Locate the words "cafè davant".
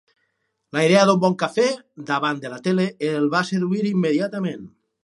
1.43-2.43